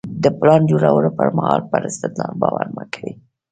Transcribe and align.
د 0.23 0.25
پلان 0.39 0.61
جوړولو 0.69 1.09
پر 1.17 1.29
مهال 1.37 1.61
پر 1.71 1.81
استدلال 1.89 2.33
باور 2.41 2.67
مه 2.75 2.83
کوئ. 2.93 3.13